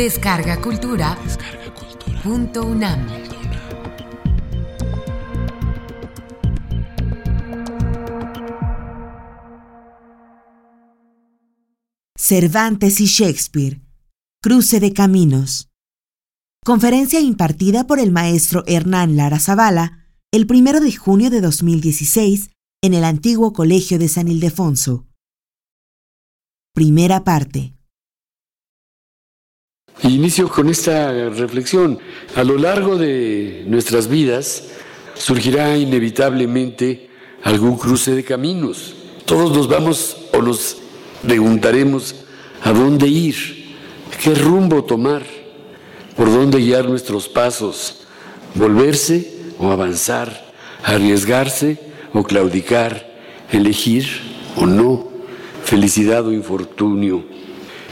[0.00, 1.14] Descarga Cultura.
[2.22, 3.06] Punto UNAM.
[12.16, 13.82] Cervantes y Shakespeare.
[14.42, 15.68] Cruce de Caminos.
[16.64, 22.48] Conferencia impartida por el maestro Hernán Lara Zavala el primero de junio de 2016
[22.80, 25.06] en el antiguo Colegio de San Ildefonso.
[26.72, 27.74] Primera parte.
[30.02, 31.98] Inicio con esta reflexión.
[32.34, 34.64] A lo largo de nuestras vidas
[35.14, 37.10] surgirá inevitablemente
[37.42, 38.94] algún cruce de caminos.
[39.26, 40.78] Todos nos vamos o nos
[41.22, 42.14] preguntaremos
[42.64, 43.76] a dónde ir,
[44.22, 45.22] qué rumbo tomar,
[46.16, 48.06] por dónde guiar nuestros pasos,
[48.54, 50.50] volverse o avanzar,
[50.82, 51.78] arriesgarse
[52.14, 53.06] o claudicar,
[53.52, 54.06] elegir
[54.56, 55.08] o no,
[55.62, 57.22] felicidad o infortunio.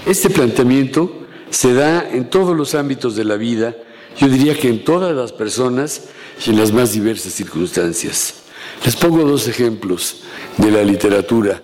[0.07, 1.18] Este planteamiento
[1.51, 3.75] se da en todos los ámbitos de la vida,
[4.19, 6.09] yo diría que en todas las personas
[6.45, 8.43] y en las más diversas circunstancias.
[8.85, 10.23] Les pongo dos ejemplos
[10.57, 11.63] de la literatura.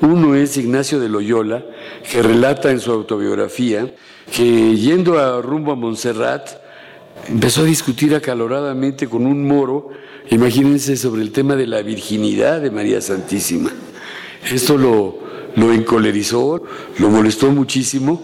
[0.00, 1.64] Uno es Ignacio de Loyola,
[2.10, 3.92] que relata en su autobiografía
[4.30, 6.48] que yendo a rumbo a Montserrat,
[7.28, 9.90] empezó a discutir acaloradamente con un moro,
[10.30, 13.70] imagínense, sobre el tema de la virginidad de María Santísima.
[14.50, 15.18] Esto lo,
[15.54, 16.62] lo encolerizó,
[16.98, 18.22] lo molestó muchísimo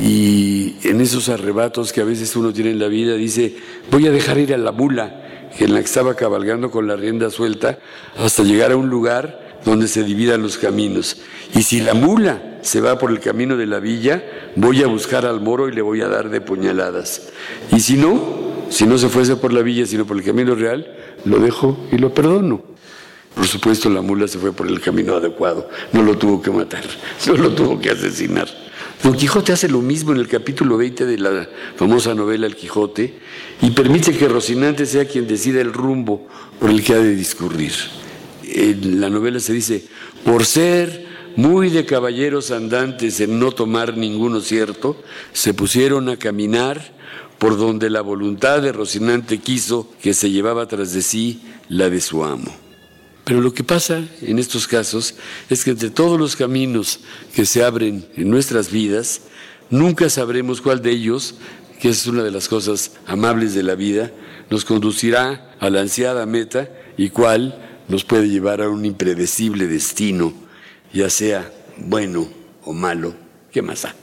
[0.00, 3.56] y en esos arrebatos que a veces uno tiene en la vida dice,
[3.90, 7.30] voy a dejar ir a la mula en la que estaba cabalgando con la rienda
[7.30, 7.78] suelta
[8.18, 11.18] hasta llegar a un lugar donde se dividan los caminos.
[11.54, 14.24] Y si la mula se va por el camino de la villa,
[14.56, 17.28] voy a buscar al moro y le voy a dar de puñaladas.
[17.70, 20.94] Y si no, si no se fuese por la villa, sino por el camino real,
[21.24, 22.62] lo dejo y lo perdono.
[23.34, 26.84] Por supuesto, la mula se fue por el camino adecuado, no lo tuvo que matar,
[27.26, 28.63] no lo tuvo que asesinar.
[29.04, 33.12] Don Quijote hace lo mismo en el capítulo 20 de la famosa novela El Quijote
[33.60, 36.26] y permite que Rocinante sea quien decida el rumbo
[36.58, 37.74] por el que ha de discurrir.
[38.44, 39.84] En la novela se dice,
[40.24, 41.04] por ser
[41.36, 44.96] muy de caballeros andantes en no tomar ninguno cierto,
[45.34, 46.94] se pusieron a caminar
[47.36, 52.00] por donde la voluntad de Rocinante quiso que se llevaba tras de sí la de
[52.00, 52.63] su amo.
[53.24, 55.14] Pero lo que pasa en estos casos
[55.48, 57.00] es que entre todos los caminos
[57.34, 59.22] que se abren en nuestras vidas,
[59.70, 61.34] nunca sabremos cuál de ellos,
[61.80, 64.12] que es una de las cosas amables de la vida,
[64.50, 66.68] nos conducirá a la ansiada meta
[66.98, 70.34] y cuál nos puede llevar a un impredecible destino,
[70.92, 72.28] ya sea bueno
[72.62, 73.14] o malo.
[73.50, 73.94] ¿Qué más da?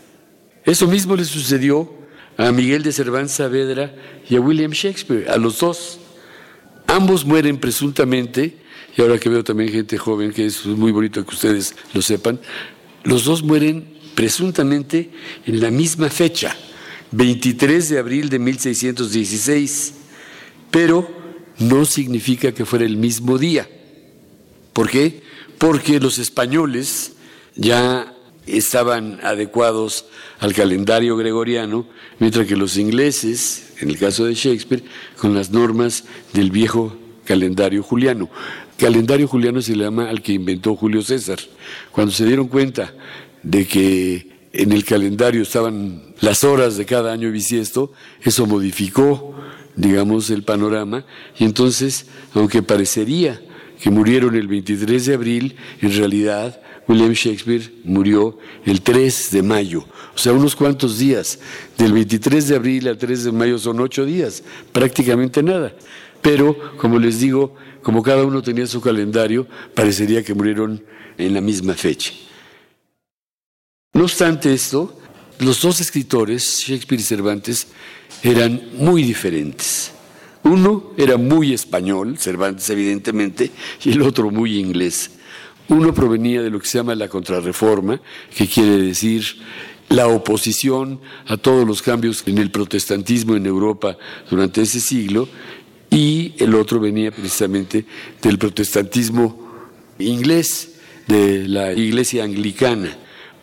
[0.66, 1.94] Eso mismo le sucedió
[2.38, 3.94] a Miguel de Cervantes Saavedra
[4.28, 6.00] y a William Shakespeare, a los dos.
[6.88, 8.61] Ambos mueren presuntamente
[8.96, 12.40] y ahora que veo también gente joven, que es muy bonito que ustedes lo sepan,
[13.04, 15.10] los dos mueren presuntamente
[15.46, 16.56] en la misma fecha,
[17.12, 19.94] 23 de abril de 1616,
[20.70, 21.10] pero
[21.60, 23.70] no significa que fuera el mismo día.
[24.74, 25.22] ¿Por qué?
[25.58, 27.14] Porque los españoles
[27.56, 28.14] ya
[28.48, 30.06] estaban adecuados
[30.40, 31.88] al calendario gregoriano,
[32.20, 34.84] mientras que los ingleses, en el caso de Shakespeare,
[35.18, 38.30] con las normas del viejo calendario juliano.
[38.82, 41.38] Calendario juliano se le llama al que inventó Julio César.
[41.92, 42.92] Cuando se dieron cuenta
[43.44, 47.94] de que en el calendario estaban las horas de cada año bisiesto,
[48.24, 49.36] eso modificó,
[49.76, 51.06] digamos, el panorama,
[51.38, 53.40] y entonces, aunque parecería
[53.80, 59.86] que murieron el 23 de abril, en realidad William Shakespeare murió el 3 de mayo,
[60.16, 61.38] o sea, unos cuantos días.
[61.78, 65.72] Del 23 de abril al 3 de mayo son ocho días, prácticamente nada.
[66.22, 70.84] Pero, como les digo, como cada uno tenía su calendario, parecería que murieron
[71.18, 72.14] en la misma fecha.
[73.94, 74.98] No obstante esto,
[75.40, 77.68] los dos escritores, Shakespeare y Cervantes,
[78.24, 79.92] eran muy diferentes.
[80.44, 83.52] Uno era muy español, Cervantes evidentemente,
[83.84, 85.12] y el otro muy inglés.
[85.68, 88.02] Uno provenía de lo que se llama la contrarreforma,
[88.36, 89.24] que quiere decir
[89.90, 93.98] la oposición a todos los cambios en el protestantismo en Europa
[94.30, 95.28] durante ese siglo,
[95.92, 97.86] y el otro venía precisamente
[98.22, 99.48] del protestantismo
[100.00, 100.70] inglés,
[101.08, 102.98] de la iglesia anglicana.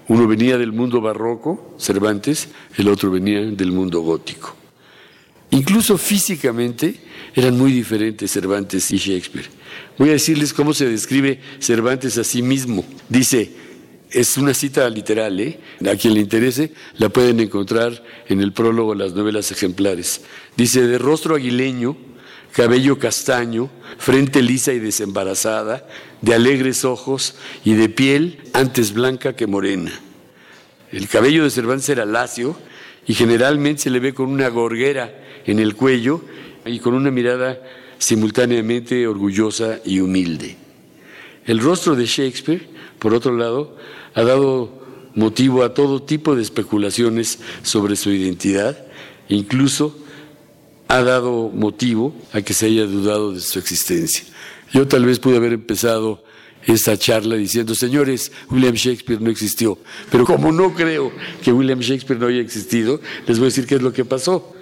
[0.09, 2.49] Uno venía del mundo barroco, Cervantes,
[2.79, 4.57] el otro venía del mundo gótico.
[5.51, 6.95] Incluso físicamente
[7.35, 9.47] eran muy diferentes Cervantes y Shakespeare.
[9.99, 12.83] Voy a decirles cómo se describe Cervantes a sí mismo.
[13.11, 13.53] Dice,
[14.11, 15.61] es una cita literal, ¿eh?
[15.87, 20.23] a quien le interese la pueden encontrar en el prólogo de las novelas ejemplares.
[20.57, 21.97] Dice, de rostro aguileño,
[22.53, 25.87] cabello castaño, frente lisa y desembarazada,
[26.23, 27.35] de alegres ojos
[27.65, 29.93] y de piel antes blanca que morena.
[30.91, 32.57] El cabello de Cervantes era lacio
[33.07, 35.15] y generalmente se le ve con una gorguera
[35.47, 36.23] en el cuello
[36.65, 37.61] y con una mirada
[37.99, 40.57] simultáneamente orgullosa y humilde.
[41.47, 42.69] El rostro de Shakespeare,
[42.99, 43.77] por otro lado,
[44.15, 44.79] ha dado
[45.15, 48.79] motivo a todo tipo de especulaciones sobre su identidad,
[49.29, 49.97] incluso
[50.89, 54.25] ha dado motivo a que se haya dudado de su existencia.
[54.73, 56.25] Yo tal vez pude haber empezado
[56.67, 59.79] esta charla diciendo, señores, William Shakespeare no existió,
[60.11, 61.13] pero como no creo
[61.43, 64.55] que William Shakespeare no haya existido, les voy a decir qué es lo que pasó.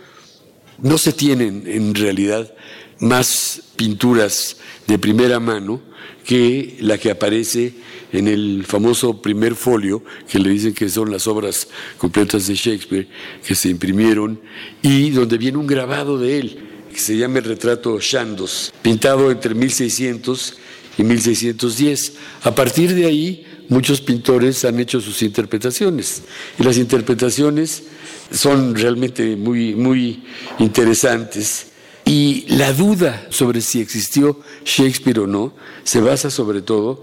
[0.78, 2.52] No se tienen en realidad
[3.00, 4.56] más pinturas
[4.86, 5.80] de primera mano
[6.24, 7.74] que la que aparece
[8.12, 13.08] en el famoso primer folio, que le dicen que son las obras completas de Shakespeare,
[13.46, 14.40] que se imprimieron,
[14.82, 16.58] y donde viene un grabado de él,
[16.92, 20.56] que se llama el retrato Shandos, pintado entre 1600
[20.98, 22.14] y 1610.
[22.42, 26.22] A partir de ahí, muchos pintores han hecho sus interpretaciones,
[26.58, 27.82] y las interpretaciones
[28.30, 30.24] son realmente muy, muy
[30.58, 31.68] interesantes.
[32.06, 37.02] Y la duda sobre si existió Shakespeare o no se basa sobre todo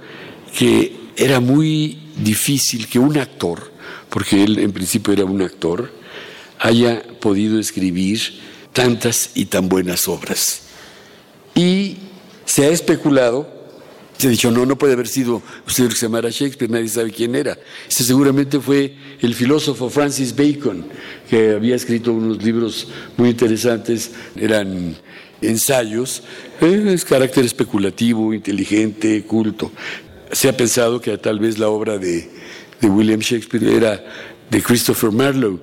[0.58, 3.72] que era muy difícil que un actor,
[4.10, 5.92] porque él en principio era un actor,
[6.58, 8.40] haya podido escribir
[8.72, 10.62] tantas y tan buenas obras.
[11.54, 11.98] Y
[12.46, 13.53] se ha especulado,
[14.24, 17.12] se ha dicho, no, no puede haber sido usted que se llamara Shakespeare, nadie sabe
[17.12, 17.58] quién era.
[17.88, 20.86] Este seguramente fue el filósofo Francis Bacon,
[21.30, 22.88] que había escrito unos libros
[23.18, 24.96] muy interesantes, eran
[25.42, 26.24] ensayos,
[26.62, 29.72] eh, es carácter especulativo, inteligente, culto
[30.34, 32.28] se ha pensado que tal vez la obra de,
[32.81, 34.04] William Shakespeare era
[34.50, 35.60] de Christopher Marlowe,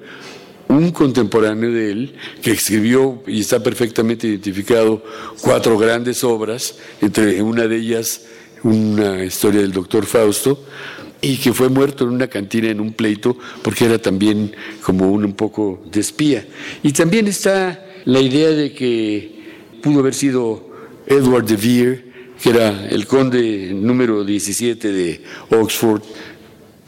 [0.68, 5.04] un contemporáneo de él que escribió y está perfectamente identificado
[5.42, 8.22] cuatro grandes obras, entre una de ellas
[8.62, 10.64] una historia del doctor Fausto,
[11.22, 15.24] y que fue muerto en una cantina en un pleito porque era también como un,
[15.24, 16.46] un poco de espía.
[16.82, 19.40] Y también está la idea de que
[19.82, 20.70] pudo haber sido
[21.06, 22.04] Edward de Vere,
[22.42, 25.20] que era el conde número 17 de
[25.50, 26.02] Oxford,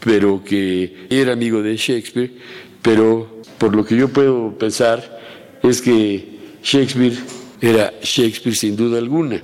[0.00, 2.32] pero que era amigo de Shakespeare,
[2.80, 5.20] pero por lo que yo puedo pensar
[5.62, 7.16] es que Shakespeare
[7.60, 9.40] era Shakespeare sin duda alguna.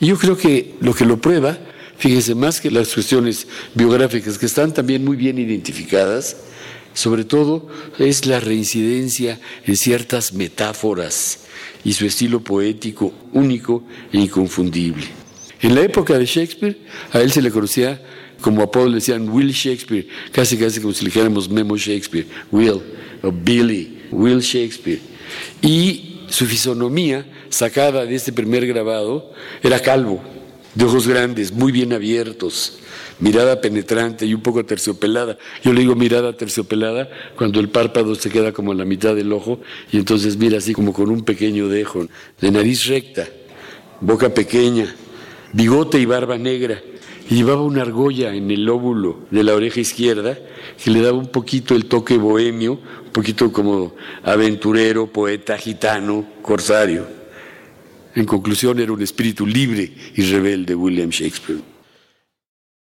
[0.00, 1.58] Y yo creo que lo que lo prueba,
[1.96, 6.36] fíjense, más que las cuestiones biográficas que están también muy bien identificadas,
[6.94, 7.68] sobre todo
[7.98, 11.40] es la reincidencia en ciertas metáforas
[11.84, 15.06] y su estilo poético único e inconfundible.
[15.60, 16.78] En la época de Shakespeare,
[17.12, 18.00] a él se le conocía
[18.40, 22.80] como apodo, le decían Will Shakespeare, casi casi como si le dijéramos Memo Shakespeare, Will,
[23.22, 25.00] o Billy, Will Shakespeare.
[25.60, 29.32] Y su fisonomía, sacada de este primer grabado,
[29.62, 30.22] era calvo,
[30.74, 32.78] de ojos grandes, muy bien abiertos,
[33.18, 35.38] mirada penetrante y un poco terciopelada.
[35.62, 39.32] Yo le digo mirada terciopelada cuando el párpado se queda como en la mitad del
[39.32, 39.60] ojo
[39.90, 42.06] y entonces mira así como con un pequeño dejo,
[42.40, 43.26] de nariz recta,
[44.00, 44.94] boca pequeña,
[45.52, 46.80] bigote y barba negra,
[47.34, 50.38] llevaba una argolla en el lóbulo de la oreja izquierda
[50.82, 57.06] que le daba un poquito el toque bohemio, un poquito como aventurero, poeta, gitano, corsario.
[58.14, 61.60] En conclusión, era un espíritu libre y rebelde William Shakespeare.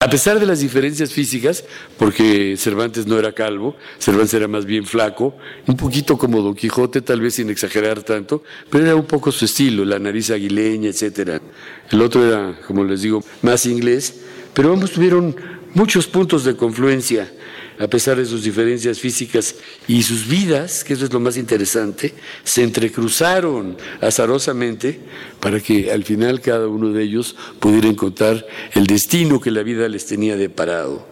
[0.01, 1.65] A pesar de las diferencias físicas,
[1.97, 5.35] porque Cervantes no era calvo, Cervantes era más bien flaco,
[5.67, 9.43] un poquito como Don Quijote, tal vez sin exagerar tanto, pero era un poco su
[9.43, 11.41] estilo, la nariz aguileña, etcétera.
[11.91, 14.21] El otro era, como les digo, más inglés,
[14.59, 15.33] pero ambos tuvieron
[15.73, 17.31] muchos puntos de confluencia
[17.79, 19.55] a pesar de sus diferencias físicas
[19.87, 22.13] y sus vidas, que eso es lo más interesante,
[22.43, 24.99] se entrecruzaron azarosamente
[25.39, 29.87] para que al final cada uno de ellos pudiera encontrar el destino que la vida
[29.87, 31.07] les tenía deparado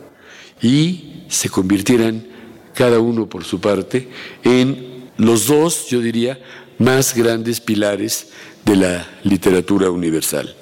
[0.62, 2.28] y se convirtieran
[2.74, 4.10] cada uno por su parte
[4.44, 6.38] en los dos, yo diría,
[6.80, 8.28] más grandes pilares
[8.66, 10.54] de la literatura universal.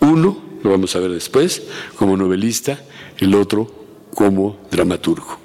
[0.00, 1.62] Uno, lo vamos a ver después,
[1.94, 2.82] como novelista,
[3.18, 5.38] el otro como dramaturgo.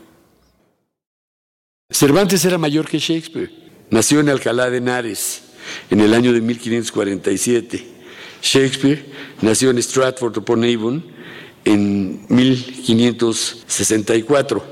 [1.92, 3.52] Cervantes era mayor que Shakespeare.
[3.90, 5.42] Nació en Alcalá de Henares
[5.90, 7.86] en el año de 1547.
[8.42, 9.08] Shakespeare
[9.42, 11.04] nació en Stratford upon Avon
[11.66, 14.64] en 1564.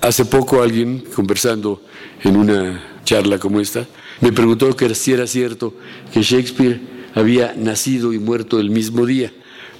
[0.00, 1.80] Hace poco alguien, conversando
[2.24, 3.86] en una charla como esta,
[4.20, 5.72] me preguntó que si era cierto
[6.12, 6.80] que Shakespeare
[7.14, 9.32] había nacido y muerto el mismo día.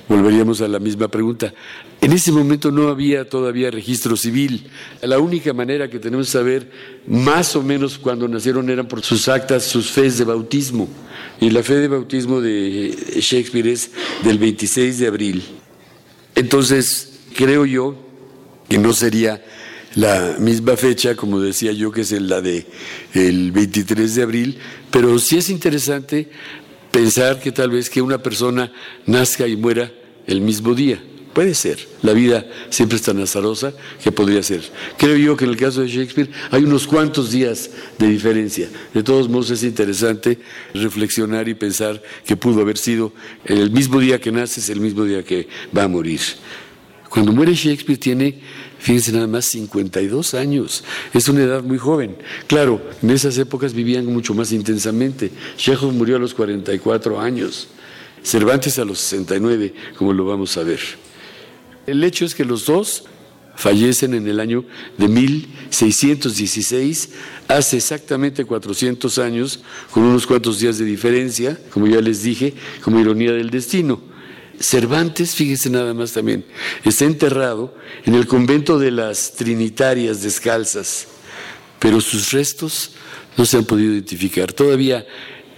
[0.08, 1.54] Volveríamos a la misma pregunta.
[2.00, 4.66] En ese momento no había todavía registro civil.
[5.00, 6.70] La única manera que tenemos de saber
[7.06, 10.88] más o menos cuando nacieron eran por sus actas, sus fes de bautismo.
[11.40, 13.90] Y la fe de bautismo de Shakespeare es
[14.22, 15.42] del 26 de abril.
[16.34, 17.96] Entonces, creo yo
[18.68, 19.42] que no sería
[19.94, 22.66] la misma fecha, como decía yo, que es la de
[23.14, 24.58] el 23 de abril,
[24.90, 26.28] pero sí es interesante
[26.94, 28.70] pensar que tal vez que una persona
[29.04, 29.92] nazca y muera
[30.28, 31.02] el mismo día.
[31.32, 31.88] Puede ser.
[32.02, 34.62] La vida siempre es tan azarosa que podría ser.
[34.96, 38.68] Creo yo que en el caso de Shakespeare hay unos cuantos días de diferencia.
[38.94, 40.38] De todos modos es interesante
[40.72, 43.12] reflexionar y pensar que pudo haber sido
[43.44, 46.20] el mismo día que naces, el mismo día que va a morir.
[47.10, 48.40] Cuando muere Shakespeare tiene,
[48.84, 50.84] fíjense nada más, 52 años.
[51.14, 52.18] Es una edad muy joven.
[52.46, 55.30] Claro, en esas épocas vivían mucho más intensamente.
[55.56, 57.68] Chekhov murió a los 44 años.
[58.22, 60.80] Cervantes a los 69, como lo vamos a ver.
[61.86, 63.04] El hecho es que los dos
[63.56, 64.66] fallecen en el año
[64.98, 67.08] de 1616,
[67.48, 69.60] hace exactamente 400 años,
[69.92, 74.13] con unos cuantos días de diferencia, como ya les dije, como ironía del destino.
[74.60, 76.44] Cervantes, fíjese nada más también,
[76.84, 81.06] está enterrado en el convento de las Trinitarias Descalzas,
[81.78, 82.92] pero sus restos
[83.36, 84.52] no se han podido identificar.
[84.52, 85.06] Todavía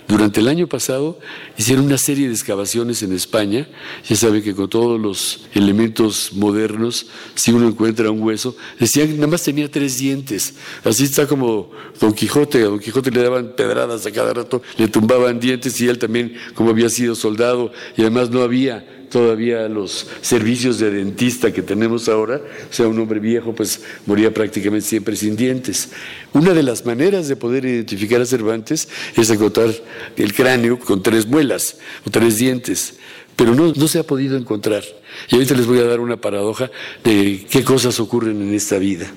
[0.09, 1.19] durante el año pasado
[1.59, 3.69] hicieron una serie de excavaciones en España.
[4.09, 9.15] Ya saben que con todos los elementos modernos, si uno encuentra un hueso, decían que
[9.15, 10.55] nada más tenía tres dientes.
[10.85, 11.71] Así está como
[12.01, 12.63] Don Quijote.
[12.63, 16.35] A Don Quijote le daban pedradas a cada rato, le tumbaban dientes y él también,
[16.55, 22.09] como había sido soldado y además no había todavía los servicios de dentista que tenemos
[22.09, 25.91] ahora, o sea, un hombre viejo pues moría prácticamente siempre sin dientes.
[26.33, 29.71] Una de las maneras de poder identificar a Cervantes es encontrar
[30.17, 32.95] el cráneo con tres muelas o tres dientes,
[33.37, 34.85] pero no, no se ha podido encontrar.
[35.29, 36.71] Y ahorita les voy a dar una paradoja
[37.05, 39.11] de qué cosas ocurren en esta vida.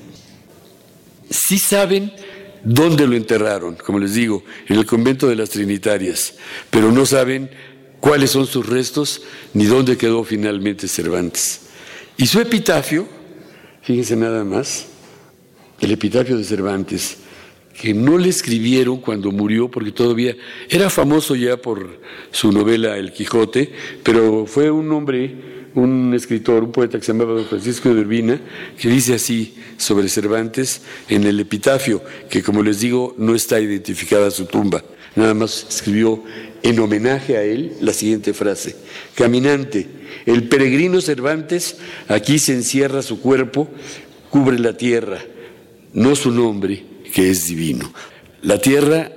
[1.29, 2.11] Sí saben
[2.63, 6.35] dónde lo enterraron, como les digo, en el convento de las Trinitarias,
[6.69, 7.49] pero no saben
[7.99, 9.21] cuáles son sus restos
[9.53, 11.61] ni dónde quedó finalmente Cervantes.
[12.17, 13.07] Y su epitafio,
[13.81, 14.87] fíjense nada más,
[15.79, 17.17] el epitafio de Cervantes,
[17.79, 20.35] que no le escribieron cuando murió, porque todavía
[20.69, 22.01] era famoso ya por
[22.31, 23.71] su novela El Quijote,
[24.03, 28.39] pero fue un hombre, un escritor, un poeta que se llamaba Don Francisco de Urbina,
[28.79, 34.31] que dice así sobre Cervantes en el epitafio, que como les digo, no está identificada
[34.31, 34.83] su tumba,
[35.15, 36.23] nada más escribió
[36.63, 38.75] en homenaje a él la siguiente frase.
[39.15, 39.87] Caminante,
[40.25, 43.69] el peregrino Cervantes aquí se encierra su cuerpo,
[44.29, 45.19] cubre la tierra,
[45.93, 46.83] no su nombre,
[47.13, 47.91] que es divino.
[48.41, 49.11] La tierra,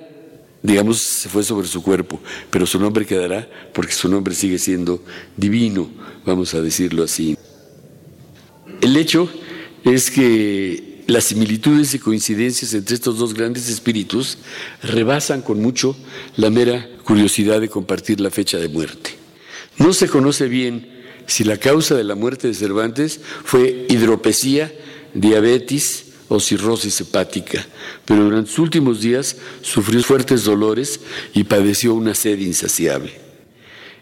[0.62, 5.02] digamos, se fue sobre su cuerpo, pero su nombre quedará porque su nombre sigue siendo
[5.36, 5.90] divino,
[6.24, 7.36] vamos a decirlo así.
[8.80, 9.28] El hecho
[9.84, 14.38] es que las similitudes y coincidencias entre estos dos grandes espíritus
[14.82, 15.96] rebasan con mucho
[16.36, 19.10] la mera curiosidad de compartir la fecha de muerte.
[19.78, 24.72] No se conoce bien si la causa de la muerte de Cervantes fue hidropesía,
[25.14, 27.66] diabetes o cirrosis hepática,
[28.06, 31.00] pero durante sus últimos días sufrió fuertes dolores
[31.34, 33.12] y padeció una sed insaciable.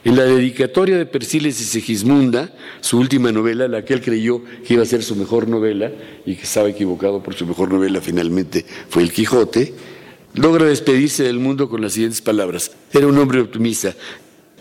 [0.04, 4.74] En la dedicatoria de Persiles y Segismunda, su última novela, la que él creyó que
[4.74, 5.90] iba a ser su mejor novela
[6.24, 9.74] y que estaba equivocado por su mejor novela finalmente fue El Quijote,
[10.34, 12.70] logra despedirse del mundo con las siguientes palabras.
[12.92, 13.94] Era un hombre optimista.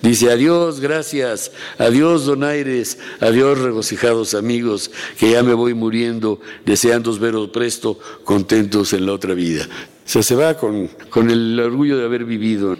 [0.01, 7.49] Dice, adiós, gracias, adiós, donaires, adiós, regocijados amigos, que ya me voy muriendo, deseando veros
[7.49, 9.67] presto, contentos en la otra vida.
[10.05, 12.77] O sea, se va con, con el orgullo de haber vivido.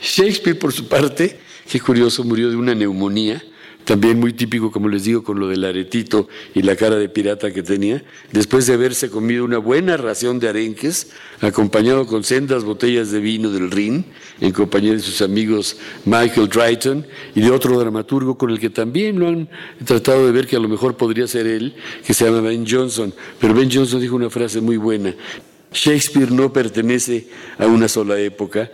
[0.00, 3.42] Shakespeare, por su parte, qué curioso, murió de una neumonía,
[3.86, 7.52] también muy típico, como les digo, con lo del aretito y la cara de pirata
[7.52, 8.02] que tenía,
[8.32, 13.48] después de haberse comido una buena ración de arenques, acompañado con sendas botellas de vino
[13.48, 14.04] del Rin,
[14.40, 19.20] en compañía de sus amigos Michael Drayton y de otro dramaturgo con el que también
[19.20, 19.48] lo han
[19.84, 23.14] tratado de ver que a lo mejor podría ser él, que se llama Ben Johnson.
[23.40, 25.14] Pero Ben Johnson dijo una frase muy buena.
[25.72, 28.68] Shakespeare no pertenece a una sola época,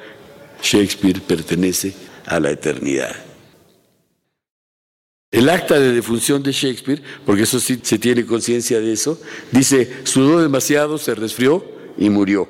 [0.62, 1.92] Shakespeare pertenece
[2.24, 3.31] a la eternidad.
[5.32, 9.18] El acta de defunción de Shakespeare, porque eso sí se tiene conciencia de eso,
[9.50, 11.64] dice, sudó demasiado, se resfrió
[11.96, 12.46] y murió.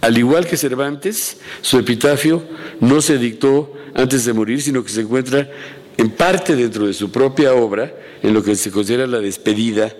[0.00, 2.42] Al igual que Cervantes, su epitafio
[2.80, 5.48] no se dictó antes de morir, sino que se encuentra
[5.96, 9.94] en parte dentro de su propia obra, en lo que se considera la despedida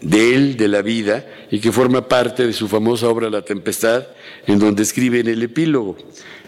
[0.00, 4.08] de él, de la vida, y que forma parte de su famosa obra La Tempestad,
[4.48, 5.96] en donde escribe en el epílogo.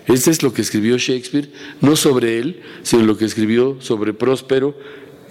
[0.07, 4.75] Este es lo que escribió Shakespeare, no sobre él, sino lo que escribió sobre Próspero,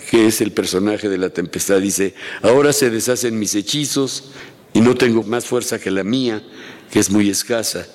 [0.10, 1.80] que es el personaje de la tempestad.
[1.80, 4.32] Dice, ahora se deshacen mis hechizos
[4.74, 6.42] y no tengo más fuerza que la mía,
[6.89, 7.86] que es muy escasa.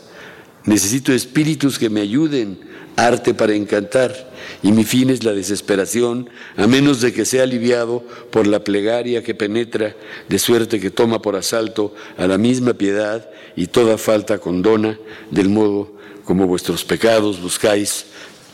[0.64, 2.60] Necesito espíritus que me ayuden,
[2.94, 8.04] arte para encantar, y mi fin es la desesperación, a menos de que sea aliviado
[8.30, 9.96] por la plegaria que penetra,
[10.28, 14.98] de suerte que toma por asalto a la misma piedad y toda falta condona,
[15.32, 15.92] del modo
[16.24, 18.06] como vuestros pecados buscáis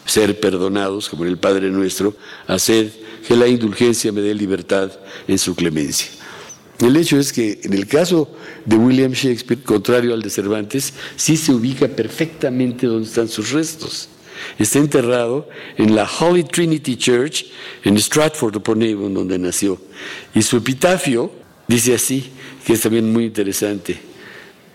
[0.06, 2.90] ser perdonados, como el Padre nuestro, haced
[3.26, 4.90] que la indulgencia me dé libertad
[5.28, 6.08] en su clemencia.
[6.80, 8.28] El hecho es que en el caso
[8.64, 14.08] de William Shakespeare, contrario al de Cervantes, sí se ubica perfectamente donde están sus restos.
[14.58, 17.46] Está enterrado en la Holy Trinity Church
[17.84, 19.78] en Stratford upon Avon, donde nació.
[20.34, 21.30] Y su epitafio
[21.68, 22.30] dice así,
[22.66, 24.00] que es también muy interesante.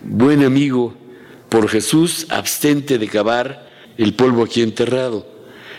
[0.00, 0.94] Buen amigo,
[1.48, 5.35] por Jesús, abstente de cavar el polvo aquí enterrado.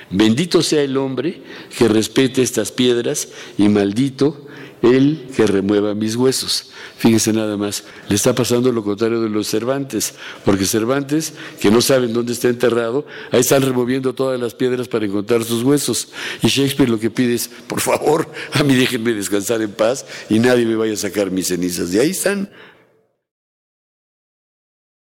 [0.09, 1.41] Bendito sea el hombre
[1.77, 4.47] que respete estas piedras y maldito
[4.81, 6.69] el que remueva mis huesos.
[6.97, 10.13] Fíjense nada más, le está pasando lo contrario de los Cervantes,
[10.45, 15.05] porque Cervantes, que no saben dónde está enterrado, ahí están removiendo todas las piedras para
[15.05, 16.09] encontrar sus huesos.
[16.41, 20.39] Y Shakespeare lo que pide es, por favor, a mí déjenme descansar en paz y
[20.39, 21.93] nadie me vaya a sacar mis cenizas.
[21.93, 22.49] Y ahí están.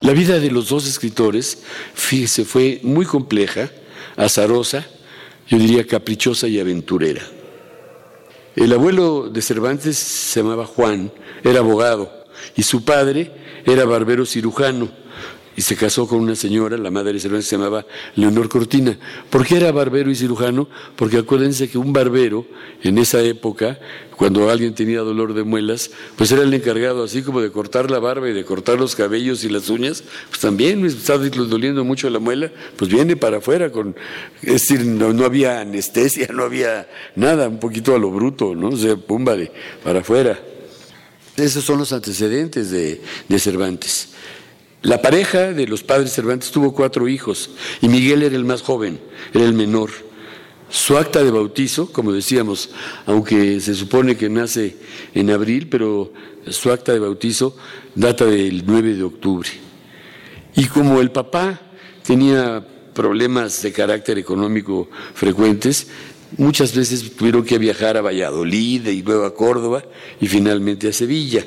[0.00, 1.58] La vida de los dos escritores,
[1.94, 3.70] fíjese, fue muy compleja,
[4.24, 4.86] azarosa,
[5.48, 7.22] yo diría caprichosa y aventurera.
[8.54, 11.12] El abuelo de Cervantes se llamaba Juan,
[11.42, 12.24] era abogado,
[12.56, 13.30] y su padre
[13.64, 14.88] era barbero cirujano,
[15.56, 18.96] y se casó con una señora, la madre de Cervantes se llamaba Leonor Cortina.
[19.30, 20.68] ¿Por qué era barbero y cirujano?
[20.96, 22.46] Porque acuérdense que un barbero
[22.82, 23.78] en esa época,
[24.16, 27.98] cuando alguien tenía dolor de muelas, pues era el encargado así como de cortar la
[27.98, 32.20] barba y de cortar los cabellos y las uñas, pues también está doliendo mucho la
[32.20, 33.96] muela, pues viene para afuera con,
[34.42, 38.68] es decir, no, había anestesia, no había nada, un poquito a lo bruto, ¿no?
[38.68, 39.50] O sea, púmbale,
[39.82, 40.40] para afuera.
[41.36, 44.10] Esos son los antecedentes de, de Cervantes.
[44.82, 47.50] La pareja de los padres Cervantes tuvo cuatro hijos
[47.82, 48.98] y Miguel era el más joven,
[49.34, 49.90] era el menor.
[50.70, 52.70] Su acta de bautizo, como decíamos,
[53.04, 54.76] aunque se supone que nace
[55.14, 56.12] en abril, pero
[56.48, 57.56] su acta de bautizo
[57.94, 59.50] data del 9 de octubre.
[60.56, 61.60] Y como el papá
[62.02, 62.64] tenía
[62.94, 65.88] problemas de carácter económico frecuentes,
[66.38, 69.84] muchas veces tuvieron que viajar a Valladolid y luego a Córdoba
[70.20, 71.44] y finalmente a Sevilla.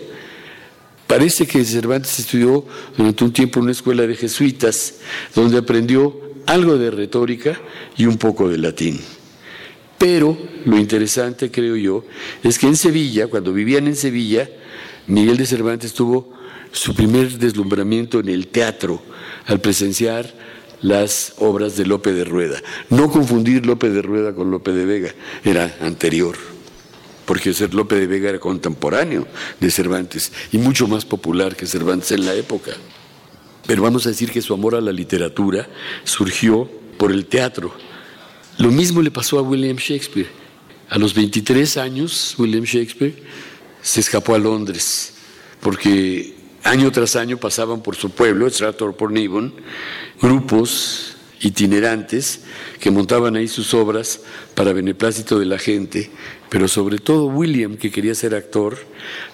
[1.08, 2.66] Parece que Cervantes estudió
[2.98, 4.96] durante un tiempo en una escuela de jesuitas,
[5.36, 7.60] donde aprendió algo de retórica
[7.98, 9.00] y un poco de latín.
[9.98, 12.04] Pero lo interesante, creo yo,
[12.44, 14.50] es que en Sevilla, cuando vivían en Sevilla,
[15.08, 16.34] Miguel de Cervantes tuvo
[16.72, 19.02] su primer deslumbramiento en el teatro
[19.46, 20.34] al presenciar
[20.82, 22.62] las obras de Lope de Rueda.
[22.90, 25.14] No confundir Lope de Rueda con Lope de Vega,
[25.44, 26.53] era anterior
[27.26, 29.28] porque ser Lope de Vega era contemporáneo
[29.60, 32.72] de Cervantes y mucho más popular que Cervantes en la época.
[33.66, 35.68] Pero vamos a decir que su amor a la literatura
[36.04, 37.74] surgió por el teatro.
[38.58, 40.28] Lo mismo le pasó a William Shakespeare.
[40.90, 43.16] A los 23 años, William Shakespeare
[43.82, 45.14] se escapó a Londres,
[45.60, 49.54] porque año tras año pasaban por su pueblo, Stratford-upon-Avon,
[50.22, 52.42] grupos itinerantes
[52.80, 54.22] que montaban ahí sus obras
[54.56, 56.10] para beneplácito de la gente,
[56.54, 58.78] pero sobre todo William, que quería ser actor.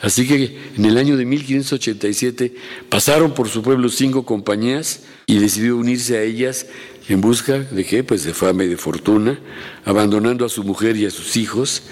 [0.01, 2.55] Así que en el año de 1587
[2.88, 6.67] pasaron por su pueblo cinco compañías y decidió unirse a ellas
[7.10, 8.05] en busca de qué?
[8.05, 9.38] Pues de fama y de fortuna,
[9.84, 11.84] abandonando a su mujer y a sus hijos,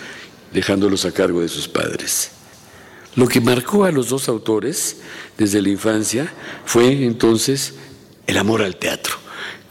[0.53, 2.31] dejándolos a cargo de sus padres.
[3.17, 4.95] Lo que marcó a los dos autores
[5.37, 6.31] desde la infancia
[6.63, 7.73] fue entonces
[8.27, 9.17] el amor al teatro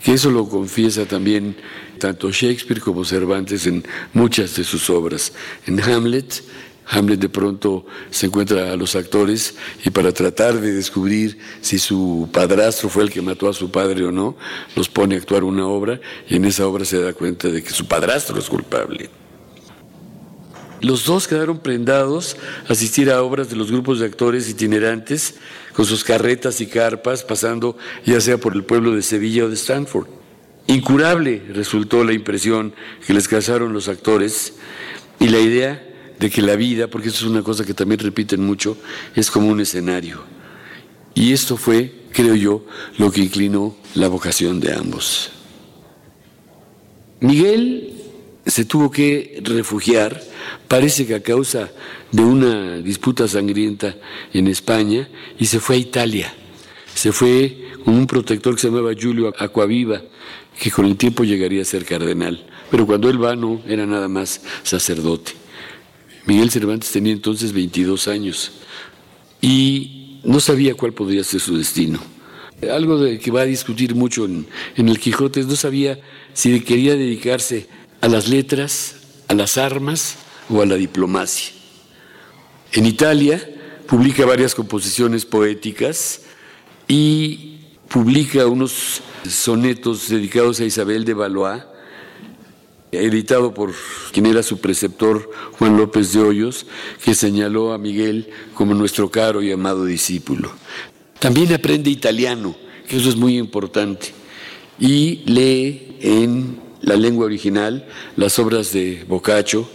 [0.06, 1.56] que eso lo confiesa también
[1.98, 5.32] tanto Shakespeare como Cervantes en muchas de sus obras.
[5.66, 6.42] En Hamlet,
[6.88, 12.28] Hamlet de pronto se encuentra a los actores y para tratar de descubrir si su
[12.32, 14.36] padrastro fue el que mató a su padre o no,
[14.76, 17.70] los pone a actuar una obra y en esa obra se da cuenta de que
[17.70, 19.10] su padrastro es culpable.
[20.80, 22.36] Los dos quedaron prendados
[22.68, 25.34] a asistir a obras de los grupos de actores itinerantes
[25.72, 29.54] con sus carretas y carpas, pasando ya sea por el pueblo de Sevilla o de
[29.54, 30.15] Stanford.
[30.68, 32.74] Incurable resultó la impresión
[33.06, 34.54] que les causaron los actores
[35.20, 35.82] y la idea
[36.18, 38.76] de que la vida, porque eso es una cosa que también repiten mucho,
[39.14, 40.22] es como un escenario.
[41.14, 42.66] Y esto fue, creo yo,
[42.98, 45.30] lo que inclinó la vocación de ambos.
[47.20, 47.94] Miguel
[48.44, 50.22] se tuvo que refugiar,
[50.68, 51.70] parece que a causa
[52.12, 53.96] de una disputa sangrienta
[54.32, 56.34] en España, y se fue a Italia.
[56.94, 60.02] Se fue con un protector que se llamaba Julio Aquaviva,
[60.58, 62.44] que con el tiempo llegaría a ser cardenal.
[62.70, 65.32] Pero cuando él va, no, era nada más sacerdote.
[66.26, 68.52] Miguel Cervantes tenía entonces 22 años
[69.40, 72.00] y no sabía cuál podría ser su destino.
[72.70, 76.00] Algo de que va a discutir mucho en, el Quijote, no sabía
[76.32, 77.68] si quería dedicarse
[78.00, 78.96] a las letras,
[79.28, 80.16] a las armas
[80.48, 81.52] o a la diplomacia.
[82.72, 83.40] En Italia
[83.86, 86.22] publica varias composiciones poéticas
[86.88, 91.62] y publica unos sonetos dedicados a Isabel de Valois,
[92.92, 93.74] editado por
[94.12, 96.66] quien era su preceptor, Juan López de Hoyos,
[97.04, 100.52] que señaló a Miguel como nuestro caro y amado discípulo.
[101.18, 102.56] También aprende italiano,
[102.88, 104.12] que eso es muy importante,
[104.78, 107.86] y lee en la lengua original
[108.16, 109.68] las obras de Boccaccio,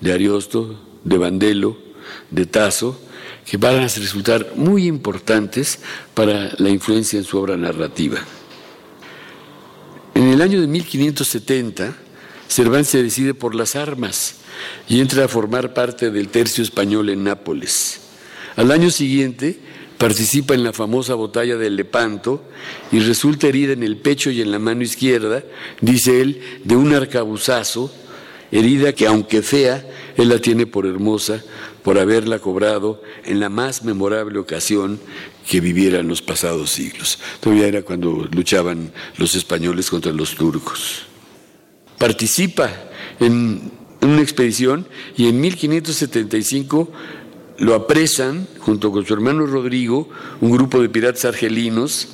[0.00, 1.76] de Ariosto, de Bandelo,
[2.30, 3.00] de Tasso,
[3.44, 5.78] que van a resultar muy importantes
[6.14, 8.18] para la influencia en su obra narrativa.
[10.36, 11.96] El año de 1570,
[12.46, 14.34] Cervantes se decide por las armas
[14.86, 18.02] y entra a formar parte del tercio español en Nápoles.
[18.56, 19.58] Al año siguiente
[19.96, 22.44] participa en la famosa batalla de Lepanto
[22.92, 25.42] y resulta herida en el pecho y en la mano izquierda,
[25.80, 27.90] dice él, de un arcabuzazo,
[28.52, 31.42] herida que aunque fea, él la tiene por hermosa,
[31.86, 34.98] por haberla cobrado en la más memorable ocasión
[35.48, 37.20] que viviera en los pasados siglos.
[37.38, 41.02] Todavía era cuando luchaban los españoles contra los turcos.
[41.96, 42.68] Participa
[43.20, 43.70] en
[44.00, 46.90] una expedición y en 1575
[47.58, 50.08] lo apresan junto con su hermano Rodrigo,
[50.40, 52.08] un grupo de piratas argelinos,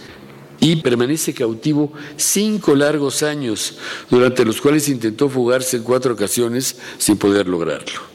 [0.61, 3.79] y permanece cautivo cinco largos años,
[4.11, 8.12] durante los cuales intentó fugarse en cuatro ocasiones sin poder lograrlo.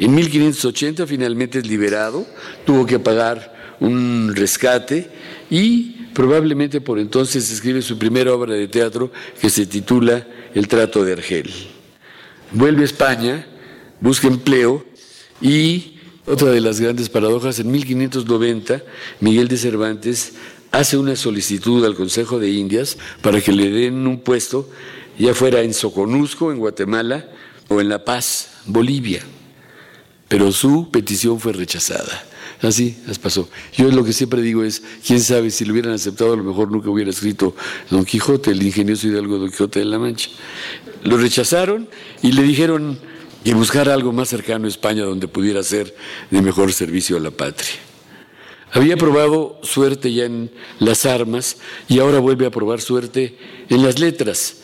[0.00, 2.26] En 1580 finalmente es liberado,
[2.64, 5.10] tuvo que pagar un rescate
[5.50, 11.04] y probablemente por entonces escribe su primera obra de teatro que se titula El trato
[11.04, 11.52] de Argel.
[12.52, 13.46] Vuelve a España,
[14.00, 14.86] busca empleo
[15.42, 18.82] y otra de las grandes paradojas, en 1590
[19.20, 20.32] Miguel de Cervantes
[20.72, 24.66] hace una solicitud al Consejo de Indias para que le den un puesto,
[25.18, 27.28] ya fuera en Soconusco, en Guatemala,
[27.68, 29.22] o en La Paz, Bolivia.
[30.30, 32.24] Pero su petición fue rechazada.
[32.62, 33.48] Así las pasó.
[33.76, 36.70] Yo lo que siempre digo es, quién sabe si lo hubieran aceptado, a lo mejor
[36.70, 37.56] nunca hubiera escrito
[37.90, 40.30] Don Quijote, el ingenioso hidalgo Don Quijote de la Mancha.
[41.02, 41.88] Lo rechazaron
[42.22, 43.00] y le dijeron
[43.42, 45.96] que buscara algo más cercano a España donde pudiera ser
[46.30, 47.72] de mejor servicio a la patria.
[48.70, 51.56] Había probado suerte ya en las armas
[51.88, 53.36] y ahora vuelve a probar suerte
[53.68, 54.59] en las letras.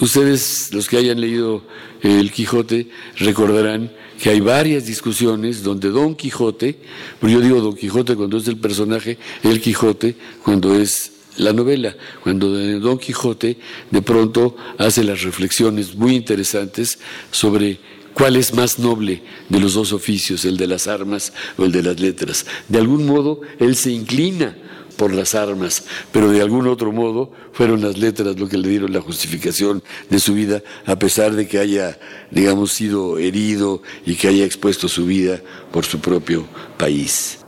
[0.00, 1.62] Ustedes, los que hayan leído
[2.02, 6.78] El Quijote, recordarán que hay varias discusiones donde Don Quijote,
[7.20, 11.96] pero yo digo Don Quijote cuando es el personaje, El Quijote cuando es la novela,
[12.22, 13.58] cuando Don Quijote
[13.90, 16.98] de pronto hace las reflexiones muy interesantes
[17.30, 17.78] sobre
[18.16, 21.82] ¿Cuál es más noble de los dos oficios, el de las armas o el de
[21.82, 22.46] las letras?
[22.66, 24.56] De algún modo, él se inclina
[24.96, 28.92] por las armas, pero de algún otro modo fueron las letras lo que le dieron
[28.92, 31.98] la justificación de su vida, a pesar de que haya,
[32.30, 37.38] digamos, sido herido y que haya expuesto su vida por su propio país.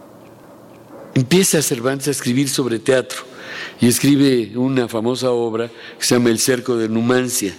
[1.15, 3.19] Empieza Cervantes a escribir sobre teatro
[3.81, 7.55] y escribe una famosa obra que se llama El cerco de Numancia.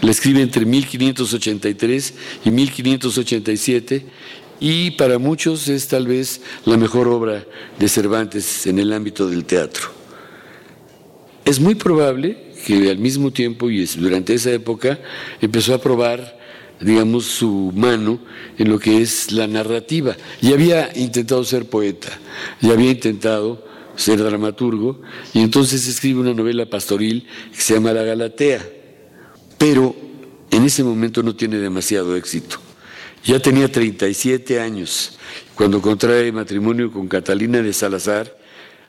[0.00, 4.06] La escribe entre 1583 y 1587
[4.60, 7.44] y para muchos es tal vez la mejor obra
[7.78, 9.88] de Cervantes en el ámbito del teatro.
[11.44, 14.98] Es muy probable que al mismo tiempo y durante esa época
[15.40, 16.38] empezó a probar
[16.80, 18.20] digamos, su mano
[18.56, 20.16] en lo que es la narrativa.
[20.40, 22.08] Y había intentado ser poeta,
[22.60, 23.64] y había intentado
[23.96, 25.00] ser dramaturgo,
[25.34, 28.64] y entonces escribe una novela pastoril que se llama La Galatea,
[29.56, 29.94] pero
[30.50, 32.60] en ese momento no tiene demasiado éxito.
[33.24, 35.18] Ya tenía 37 años
[35.54, 38.36] cuando contrae matrimonio con Catalina de Salazar,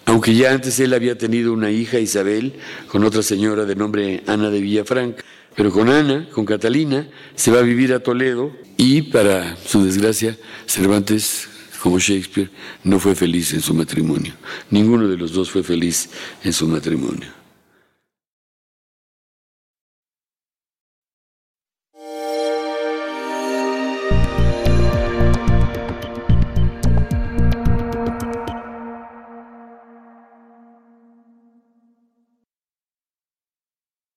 [0.05, 2.53] aunque ya antes él había tenido una hija, Isabel,
[2.87, 5.23] con otra señora de nombre Ana de Villafranca.
[5.55, 10.37] Pero con Ana, con Catalina, se va a vivir a Toledo y, para su desgracia,
[10.65, 11.49] Cervantes
[11.81, 12.49] como Shakespeare,
[12.83, 14.33] no fue feliz en su matrimonio.
[14.69, 16.09] Ninguno de los dos fue feliz
[16.43, 17.38] en su matrimonio.